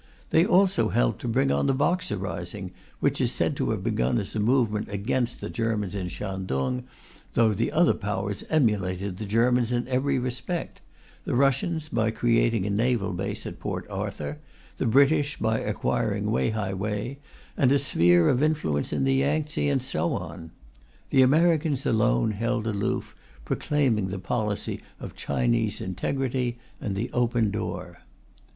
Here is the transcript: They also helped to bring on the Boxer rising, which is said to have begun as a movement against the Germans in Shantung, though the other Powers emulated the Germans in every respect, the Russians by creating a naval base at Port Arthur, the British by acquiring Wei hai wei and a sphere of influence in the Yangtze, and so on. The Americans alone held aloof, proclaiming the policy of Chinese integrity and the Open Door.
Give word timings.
They 0.31 0.47
also 0.47 0.89
helped 0.89 1.21
to 1.21 1.27
bring 1.27 1.51
on 1.51 1.67
the 1.67 1.75
Boxer 1.75 2.17
rising, 2.17 2.71
which 3.01 3.21
is 3.21 3.31
said 3.31 3.55
to 3.57 3.69
have 3.69 3.83
begun 3.83 4.17
as 4.17 4.35
a 4.35 4.39
movement 4.39 4.89
against 4.89 5.41
the 5.41 5.49
Germans 5.51 5.93
in 5.93 6.07
Shantung, 6.07 6.85
though 7.33 7.53
the 7.53 7.71
other 7.71 7.93
Powers 7.93 8.43
emulated 8.49 9.17
the 9.17 9.27
Germans 9.27 9.71
in 9.71 9.87
every 9.87 10.17
respect, 10.17 10.81
the 11.23 11.35
Russians 11.35 11.87
by 11.87 12.09
creating 12.09 12.65
a 12.65 12.71
naval 12.71 13.13
base 13.13 13.45
at 13.45 13.59
Port 13.59 13.87
Arthur, 13.91 14.39
the 14.77 14.87
British 14.87 15.37
by 15.37 15.59
acquiring 15.59 16.31
Wei 16.31 16.49
hai 16.49 16.73
wei 16.73 17.19
and 17.55 17.71
a 17.71 17.77
sphere 17.77 18.27
of 18.27 18.41
influence 18.41 18.91
in 18.91 19.03
the 19.03 19.13
Yangtze, 19.13 19.69
and 19.69 19.83
so 19.83 20.13
on. 20.15 20.49
The 21.11 21.21
Americans 21.21 21.85
alone 21.85 22.31
held 22.31 22.65
aloof, 22.65 23.15
proclaiming 23.45 24.07
the 24.07 24.17
policy 24.17 24.81
of 24.99 25.15
Chinese 25.15 25.79
integrity 25.79 26.57
and 26.81 26.95
the 26.95 27.11
Open 27.13 27.51
Door. 27.51 27.99